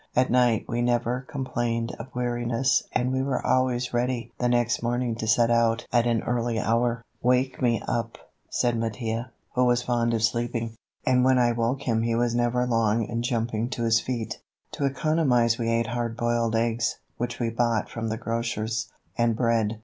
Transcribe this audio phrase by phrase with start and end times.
[0.15, 5.13] At night we never complained of weariness and we were always ready the next morning
[5.17, 7.03] to set out at an early hour.
[7.21, 8.17] "Wake me up,"
[8.49, 10.73] said Mattia, who was fond of sleeping.
[11.05, 14.39] And when I woke him he was never long in jumping to his feet.
[14.71, 18.89] To economize we ate hard boiled eggs, which we bought from the grocers,
[19.19, 19.79] and bread.